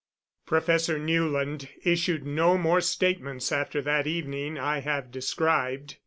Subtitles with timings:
[0.47, 5.97] Professor Newland issued no more statements after that evening I have described.